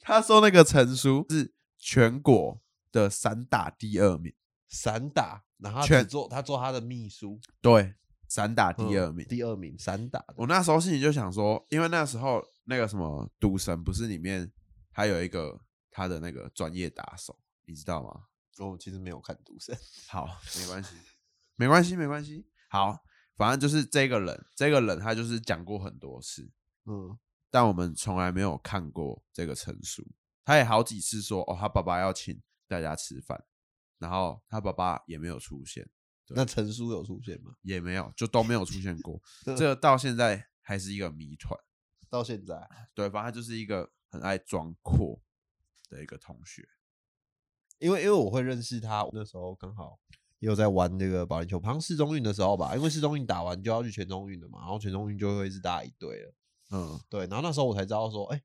[0.00, 4.32] 他说那个陈叔是全国的散打第二名，
[4.68, 7.94] 散打，然后他全只做他做他的秘书，对，
[8.28, 9.24] 散打第嗯二名。
[9.28, 14.50] 第二名散打，我那时候心里就想说，因为那时候那个什么赌神不是里面
[14.90, 15.60] 还有一个
[15.96, 18.26] 他的那个专业打手，你知道吗？
[18.58, 19.74] 哦，其实没有看赌神，
[20.08, 20.28] 好，
[20.60, 20.94] 没关系，
[21.54, 22.46] 没关系，没关系。
[22.68, 23.02] 好，
[23.34, 26.52] 反正就是这个人，这个人他就是讲过很多次，
[26.84, 27.18] 嗯，
[27.50, 30.06] 但我们从来没有看过这个陈述。
[30.44, 33.42] 他也好几次说，哦，他爸爸要请大家吃饭，
[33.96, 35.88] 然后他爸爸也没有出现，
[36.28, 37.54] 那陈叔有出现吗？
[37.62, 39.18] 也没有，就都没有出现过。
[39.56, 41.58] 这个到现在还是一个谜团。
[42.10, 45.22] 到现在，对，反正他就是一个很爱装阔
[45.88, 46.66] 的一个同学。
[47.78, 49.98] 因为因为我会认识他，那时候刚好
[50.38, 56.34] 也有在玩那个保龄球，好像世中运的时候吧，因为世中运打完就要去全中运了嘛，然后全中运就会是大家一队了，
[56.70, 58.42] 嗯对，然后那时候我才知道说，哎、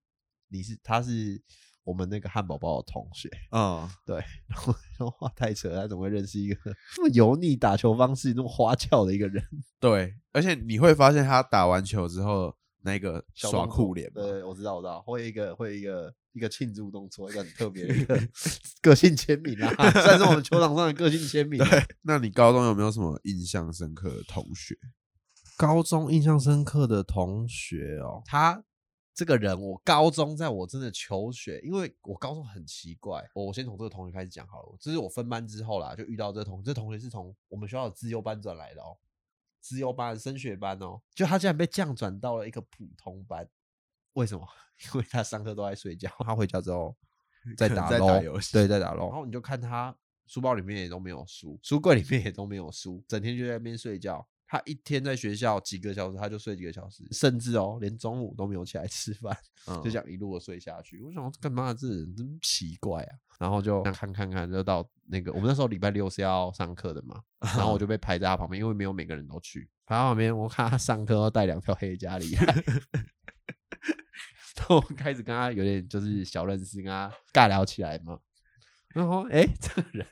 [0.50, 1.42] 你是他是
[1.84, 6.58] 我们那个汉堡包的同学，嗯， 对，然后然后哇太扯，他怎么会认识一个
[6.98, 9.42] 那么油腻打球方式那么花俏的一个人？
[9.80, 18.20] 对，而且你会发现他打完球之后那个耍酷脸嘛，对，我知道，我知道，会一个会一个一个庆祝动作，一个很特别的一 个
[18.82, 21.58] 个性签名啊， 算是我们球场上的个性签名。
[21.64, 24.76] 对，那你高中有没有什么印象深刻的同学？
[25.58, 28.64] 高中印象深刻的同学哦，他
[29.14, 34.78] 这个人，我高中在我真的求学，因为我高中很奇怪，我先从这个同学开始讲好了。
[34.80, 38.98] 这是我分班之后啦，就遇到这个同，这同学是从我们学校的资优班转来的哦，
[39.62, 43.48] 资优班、升学班哦，就他竟然被降转到了一个普通班，
[44.14, 44.46] 为什么？
[44.94, 46.98] 因为他上课都在睡觉，他回家之后
[47.56, 49.08] 在打在打游戏对，在打 LOL。
[49.08, 49.96] 然后你就看他
[50.26, 54.28] 书包里面也都没有书，书柜里面也都没有书，整天就在那边睡觉。
[54.52, 59.34] 他一天在学校几个小时，他就睡几个小时，甚至哦，连中午都没有起来吃饭，
[59.66, 61.00] 嗯就这样一路的睡下去。
[61.00, 61.74] 我想说干嘛？
[61.74, 63.16] 这人真奇怪啊！
[63.40, 69.70] 然后就看看看，就到那个我们那时候礼拜六是要上课的嘛， 然后我就被排在他旁边，因为没有每个人都去。
[69.86, 72.44] 排在旁边，我看他上课要带两条黑家里来，
[74.58, 78.20] 然后我开始跟他有点就是小认识，跟他尬聊起来嘛。
[78.90, 80.06] 然后哎、这个人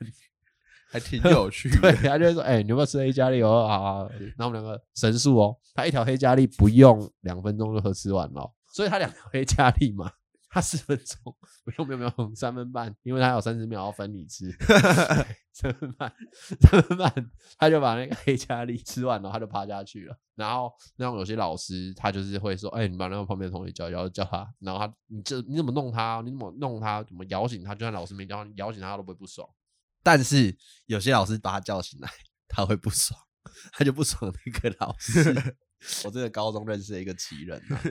[0.89, 2.10] 还挺有趣 对，的。
[2.10, 4.10] 他就会说：“哎、你有没有吃黑加力？”哦，好好。
[4.10, 10.12] 然后我们两个神速哦，他一条黑加力不用两分钟就喝吃完了哦，所以他两条黑加力嘛，
[10.49, 16.12] 他四分钟不用不用不用三分半，因为他有三十秒要分你吃， 对三分半
[16.60, 17.13] 三分半，
[17.60, 20.17] 他就把那个黑加力吃完了，他就趴下去了。
[20.36, 26.21] 然后那种有些老师他就是会说：“哎、你把那个旁边的同学叫叫叫他，然后他你这你怎么弄他？
[26.23, 27.04] 你怎么弄他？
[27.04, 27.75] 怎么摇醒他？
[27.75, 29.47] 就算老师没教你摇醒他，他都不会不爽。”
[30.03, 32.09] 但是有些老师把他叫醒来，
[32.47, 33.19] 他会不爽，
[33.73, 35.55] 他就不爽那个老师。
[36.03, 37.81] 我真的高中认识了一个奇人啊，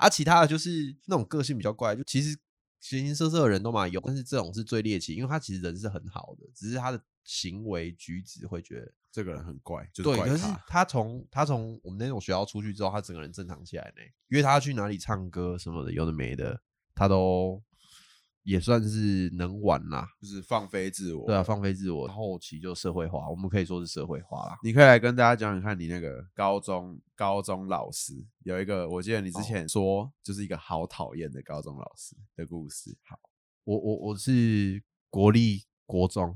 [0.00, 2.38] 啊，其他的就是那种个性比较怪，就其实
[2.78, 10.44] 形形色色的人都蛮有，但是这种是最猎奇，因为他其实人是很好的，只是他的行为举止会觉得这个人很怪，就是对，可是。
[10.66, 14.02] 他从他从我们那种学校出去之后，他整个人正常起来呢。
[14.26, 16.60] 约他去哪里唱歌什么的，有的没的，
[16.94, 17.62] 他都
[18.42, 20.08] 也算是能玩啦。
[20.20, 21.26] 就是放飞自我。
[21.26, 24.58] 对啊，放飞自我，后期就社会化，我们可以说是社会化啦。
[24.62, 32.96] 你可以来跟大家讲讲看，你那个高中高中老师有一个，我记得你哦之前说就是一个好讨厌的高中老师的故事。
[33.04, 33.18] 好，
[33.64, 36.34] 我我我是国立国中，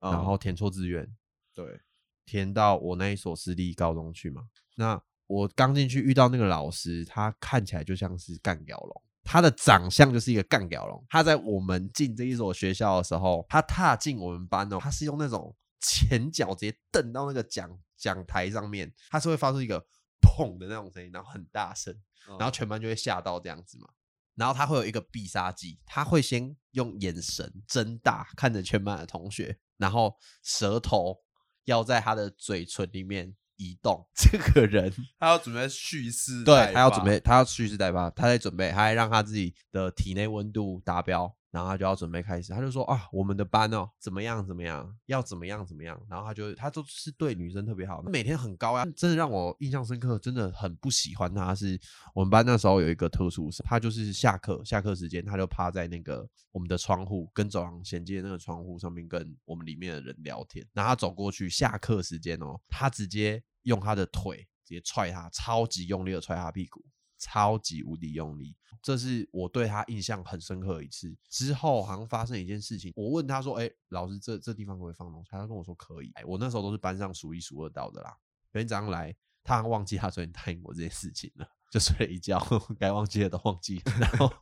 [0.00, 1.08] 然嗯后填错志愿，
[1.54, 1.80] 对，
[2.24, 4.48] 填到我那一所私立高中去嘛。
[4.74, 11.04] 那我刚进去遇到那个老师，他看起来就像是干屌龙，他的长相就是一个干屌龙。
[11.10, 19.84] 他在我们进这一所学校的时候，他踏进我们班哦，他是用那种前脚直接蹬到那个讲讲台上面，他是会发出一个
[20.22, 21.94] 砰的那种声音，然后很大声，
[22.38, 23.88] 然后全班就会吓到这样子嘛。
[24.36, 31.16] 然后他会有一个必杀技，他会先用眼神睁大看着全班的同学，然后舌头
[31.64, 34.06] 要在他的嘴唇里面移动。
[34.14, 34.92] 这个人。
[35.18, 42.52] 他要准备蓄势，对他要准备，他要蓄势待发，他在准备，他还让他自己的体内温度达标，然后他就要准备开始。
[42.52, 46.00] 他就说啊，我们的班哦，怎么样怎么样，要怎么样怎么样。
[46.08, 51.80] 然后他就他都是对女生特别好，每天很高啊，真的让我印象深刻，真的很不喜欢他是。
[52.14, 60.66] 我们班那时候有一个特殊生，他就是下课下课时间，他就趴在那个我们的窗户跟走廊衔接那个窗户上面，跟我们里面的人聊天。
[60.72, 66.84] 然后他走过去，下课时间哦，他直接用他的腿直接踹他，超级用力的踹他屁股，
[67.18, 68.56] 超级无敌用力。
[68.82, 71.16] 这是我对他印象很深刻一次。
[71.28, 76.12] 之后好像发生一件事情，我问他说：“哎、老师，这这地方可不可以放东西？”他跟我说可以。
[76.24, 78.16] 我那时候都是班上数一数二到的啦。
[78.52, 82.40] 有天早上来，他好像忘记他昨天答应我这件事情了，就睡了一觉，
[82.78, 83.82] 该忘记的都忘记。
[83.98, 84.32] 然后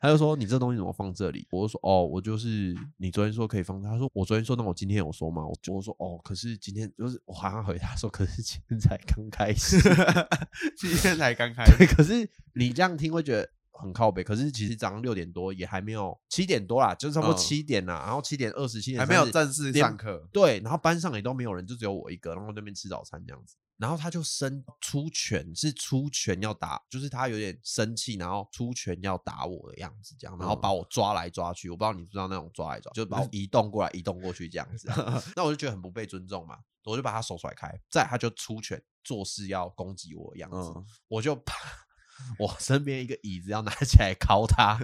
[0.00, 9.78] 他就说：“你这东西怎么放这里？”我就说：“哦，我就是你昨天说可以放。”他说：“我昨天说，那我今天有说吗？”我就说：“哦，可是今天就是我好像回他说，可是今天才刚开始。
[10.76, 23.56] ”今天才刚开对，始，可是你这样听会觉得很靠北，可是其实早上六点多也还没有七点多啦，就是差不多嗯七点啦，然后七点二十七点还没有正式上课，对，然后班上也都没有人，就只有我一个，然后那边吃早餐这样子。
[23.76, 35.22] 然后他就生出拳，是出拳要打，就是他有点生气，然后出拳要打我的样子，这样，然后嗯把我抓来抓去，我不知道你知不知道那种抓来抓，就是把我移动过来，移动过去这样子啊。
[35.34, 41.52] 那我就觉得很不被尊重嘛，我就把他手甩开，再他就出拳做事要攻击我的样子，嗯，我就把
[42.38, 44.78] 我身边一个椅子要拿起来敲他，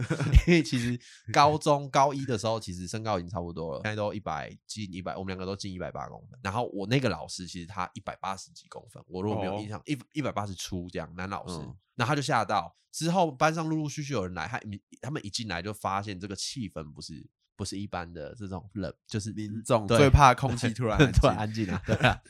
[0.46, 0.98] 因为其实
[1.32, 6.38] 高中高一的时候，其实身高已经差不多了，现在都一百近一百，我们两个都近一百八公分。
[6.42, 12.74] 然后我那个老师其实他一百八十几公分，我如果没有印象，一一百八十出这样，男老师，嗯然后他就吓到。
[12.92, 17.24] 之后班上陆陆续续有人来，他一他们一进来就发现这个气氛不是
[17.54, 22.20] 不是一般的这种冷，就是民众最怕空气突然 安突然静安静啊， 对啊。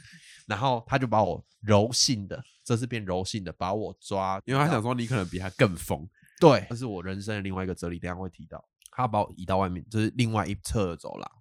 [0.51, 6.05] 然后他就把我柔性的，这次变柔性的，把我抓，因为他想说你可能比他更疯，
[6.41, 8.69] 对，这是我人生的另外一个哲理，等一下会提到。
[8.91, 11.33] 他把我移到外面，就是另外一侧的走廊。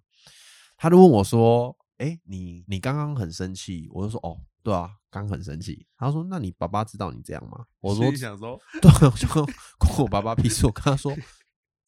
[0.76, 9.44] 他就问我说：“哎、你你刚刚很生气？”我就说：“哦，对啊，刚很生气。”他说：“那你爸爸知道你这样吗？”我说心里：“想说，对，我就跟
[9.78, 10.64] 关我爸爸屁事。
[10.64, 11.12] 我跟他说，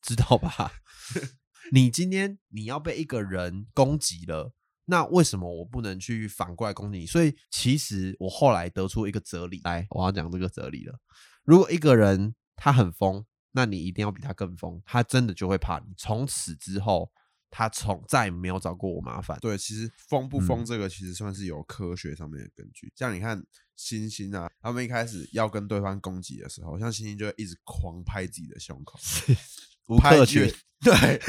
[0.02, 0.73] 知道吧？
[1.70, 4.52] 你今天你要被一个人攻击了，
[4.85, 7.06] 那为什么我不能去反过来攻击你？
[7.06, 10.98] 所以其实我后来得出一个哲理，来，我要讲这个哲理了。
[11.44, 15.94] 如果一个人他很疯，那你一定要比他更疯，他真的就会怕你。
[15.96, 17.12] 从此之后，
[17.50, 19.38] 他从再也没有找过我麻烦。
[19.40, 22.92] 对，其实疯不疯嗯这个其实算是有科学上面的根据。
[22.96, 23.44] 像你看
[23.76, 28.98] 星星啊，他们一开始要跟对方攻击的时候，像星星就会一直狂拍自己的胸口，
[29.87, 30.52] 吴拍越
[30.83, 31.20] 对，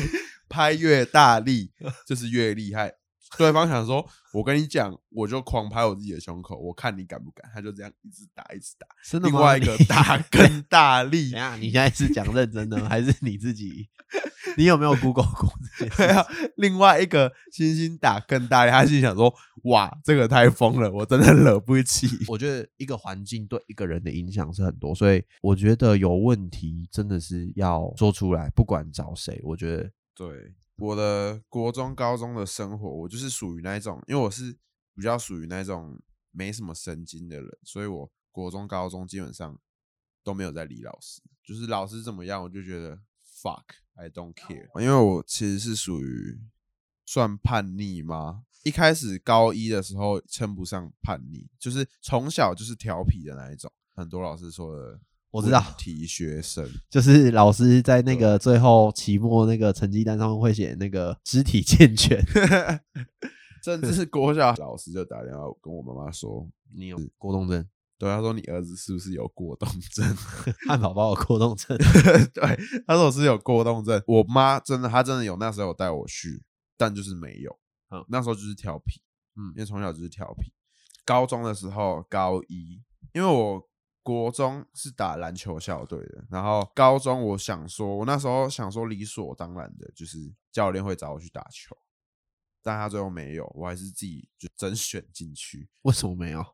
[0.49, 1.71] 拍越大力
[2.07, 2.95] 就是越厉害。
[3.37, 8.87] 对方想说：“我跟你讲，我就狂拍我自己的胸口，我看你敢不敢。”他就这样一直打，一直打。
[9.03, 9.39] 真的吗？
[9.39, 13.89] 另外一个你打 更大力等，下，你现在是讲认真的，还是你自己？
[14.57, 15.51] 你有没有 Google 过
[15.97, 16.23] 对啊，
[16.57, 19.33] 另外一个星星打更大力，他心想说
[19.65, 22.07] ：“哇，这个太疯了，我真的惹不起。
[22.27, 29.41] 我觉得一个环境对一个人的影响是很多，所以我觉得有问题真的是要说出来，不管找谁。
[29.43, 30.27] 我觉得”对，
[30.83, 34.51] 我的国中、高中的生活，我就是属于那一种，因为我是
[34.93, 35.97] 比较属于那种
[36.31, 39.57] 没什么神经的人，所以我国中、高中基本上
[40.25, 43.63] 都没有在理老师，就是老师怎么样，我就觉得 fuck
[43.93, 46.41] I don't care，因为我其实是属于
[47.05, 48.43] 算叛逆吗？
[48.63, 54.99] 一开始高一的时候称不上叛逆，就是从小就是调皮的那一种，很多老师说的。
[55.33, 62.23] 我知道题学生，就是老师在那个最后期末那个成绩单上面会写那个肢体健全，
[63.65, 67.67] 甚至是国小老师就打电话跟我妈妈说，你有过动症，
[67.97, 70.05] 对，他说你儿子是不是有过动症？
[70.69, 71.75] 汉堡包有过动症，
[72.31, 72.43] 对，
[72.85, 73.99] 他说我是有过动症。
[74.05, 76.43] 我妈真的，她真的有，那时候有带我去，
[76.77, 77.57] 但就是没有。
[77.89, 79.01] 嗯那时候就是调皮，
[79.35, 80.53] 嗯因为从小就是调皮。
[81.03, 82.79] 高中的时候，高一，
[83.13, 83.67] 因为我
[84.03, 91.75] 国中是打篮球校队的，然后高中我想说，我那时候想说理所当然的就是教练会找我去打球，
[92.61, 95.69] 但他最后没有，我还是自己就甄选进去。
[95.83, 96.45] 为什么没有？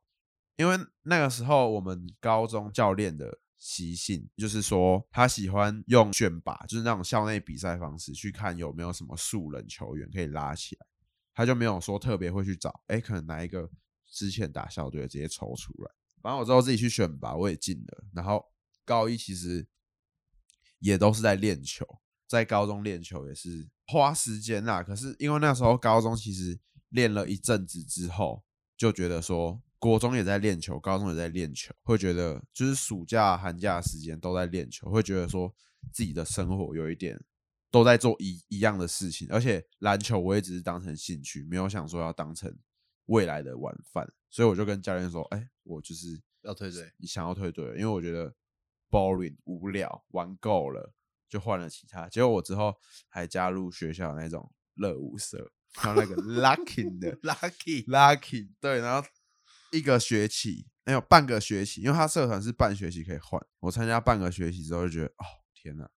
[0.58, 10.86] 因为那个时候我们高中教练的习性就是说，他喜欢用选拔，就是那种校内比赛方式去看有没有什么素人球员可以拉起来，
[11.34, 13.70] 他就没有说特别会去找，哎，可能哪一个
[14.06, 15.92] 之前打校队的直接抽出来。
[16.22, 18.04] 反正我之后自己去选拔，我也进了。
[18.14, 18.46] 然后
[18.86, 19.68] 高一其实
[20.80, 21.86] 也都是在练球，
[22.28, 24.84] 在高中练球也是花时间啦。
[24.84, 26.60] 可是因为那时候高中其实
[26.90, 28.44] 练了一阵子之后，
[28.78, 35.54] 就觉得说国中也在练球，高中也在练球，会觉得就是暑假、寒假时间都在练球，会觉得说
[35.94, 37.20] 自己的生活有一点
[37.72, 42.54] 都在做一一样的事情，而且篮球我也只是当成兴趣，没有想说要当成
[43.10, 48.34] 未来的晚饭，所以我就跟教练说，哎、我就是要退队，你想要退队，因为我觉得
[48.90, 50.94] boring 无聊，玩够了，
[51.28, 52.08] 就换了其他。
[52.08, 52.76] 结果我之后
[53.08, 59.08] 还加入学校那种乐舞社，还有那个 locking 的 lucky lucky 对，然后
[59.72, 63.44] 一个学期没有半个学期，因为他社团是半学期可以换。
[63.60, 65.90] 我参加半个学期之后就觉得，哦天哪，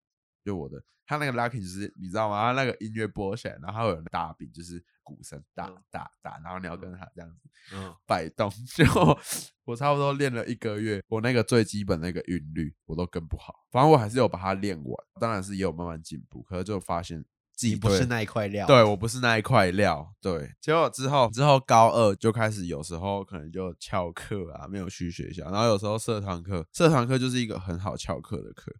[0.42, 0.82] 就我的
[1.12, 2.40] 他那个 lucky 就是你知道吗？
[2.40, 7.36] 他那个音乐播起来，然后有大饼，就是鼓声打嗯打打，然后你要跟他这样子
[7.74, 8.50] 嗯，摆动。
[8.74, 9.18] 结果
[9.64, 13.54] 我差不多练了一个月，我那个最基本那个韵律我都跟不好。
[13.70, 17.22] 反正我还是有把它练完，当然是也有慢慢进步，可是就发现
[17.54, 20.50] 自己不是那一块料，对我不是那一块料，对。
[20.62, 28.72] 结果之后之后高二就开始有时候可能就翘课啊，没有去学校，然后有时候社团课，社团课就是一个很好翘课的课，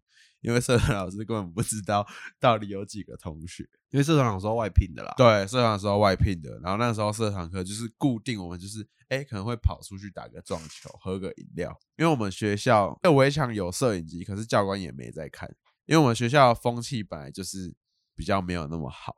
[0.43, 2.07] 因为社团老师根本不知道
[2.39, 3.67] 到底有几个同学。
[3.91, 15.47] 因为社团长说外聘的啦，对，社团的时候外聘的，然后那时候社团课就是固定，我们就是哎、诶可能会跑出去打个撞球，喝个饮料，因为我们学校那围墙有摄影机，可是教官也没在看，
[15.85, 17.75] 因为我们学校的风气本来就是
[18.17, 19.15] 比较没有那么好，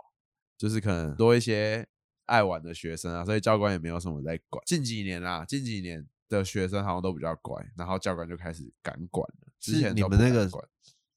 [0.58, 1.86] 就是可能多一些
[2.26, 4.60] 爱玩的学生啊，所以教官也没有什么在管。
[4.66, 9.52] 近几年啦，近几年的学生好像都比较乖，然后教官就开始敢管了。
[9.60, 10.66] 之是前都你们那个管，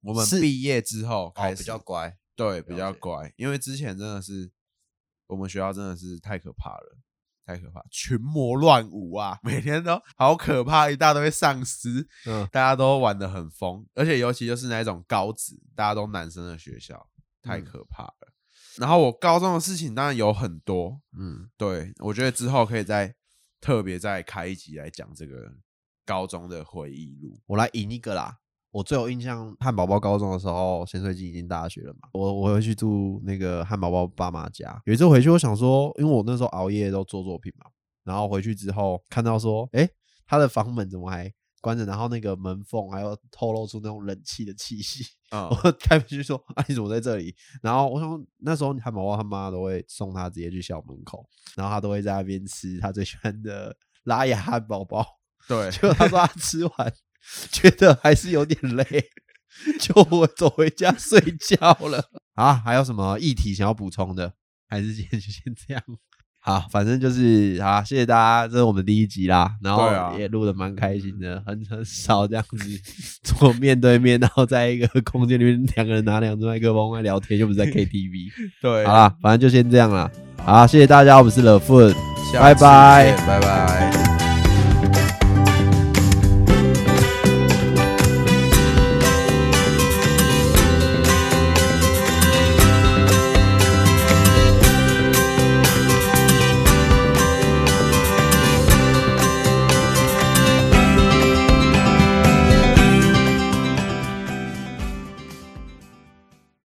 [0.02, 4.52] 我们是毕业之后开哦，始、比较乖，对，比了解较乖，因为之前真的是
[5.28, 6.98] 我们学校真的是太可怕了，
[7.46, 17.10] 太可怕，群魔乱舞啊， 每天都好可怕，一大堆丧尸，嗯，大家都玩的很疯，而且尤其就是那种高职，大家都男生的学校，
[17.42, 18.34] 太嗯可怕了。
[18.78, 23.16] 然后我高中的事情当然有很多，嗯，对我觉得之后可以再
[23.60, 25.52] 特别再开一集来讲这个
[26.06, 27.42] 高中的回忆录。
[27.48, 28.38] 我来引一个啦。
[28.72, 32.10] 我最有印象，汉堡包高中的时候，咸水鸡已经大学了嘛。
[32.14, 34.80] 我我会去住那个汉堡包爸妈家。
[34.86, 37.66] 有一次回去，我想说，因为我那时候熬夜都做作品嘛，
[38.04, 39.90] 然后回去之后看到说，诶，
[40.26, 41.86] 他的房门怎么还关着？
[41.86, 45.04] 然后那个门缝还有透露出那种冷气的气息。
[45.32, 55.06] 嗯， 我开门去说：“啊，你怎么在这里？”然后我想那时候汉堡包他妈都会送他直接去校门口，然后他都会在那边吃他最喜欢的拉雅汉堡包。
[55.48, 56.94] 对， 结果他说他吃完
[57.52, 58.86] 觉得还是有点累，
[59.80, 62.04] 就我走回家睡觉了。
[62.36, 64.34] 啊，还有什么议题想要补充的？
[64.70, 65.84] 还是今天 就先这样。
[66.40, 72.58] 好，反正就是好，谢谢大家，这是我们第一集啦，然后也录的蛮开心的，很很少这样子
[73.22, 78.32] 坐面对面，然后在一个空间里面两个人拿两只麦克风在聊天，又不是在 KTV。
[78.62, 80.10] 对好啦，反正就先这样啦。
[80.38, 81.80] 好，谢谢大家，我们是乐富，
[82.34, 84.07] 拜拜见拜拜。